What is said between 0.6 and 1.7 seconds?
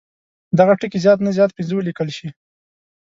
ټکي زیات نه زیات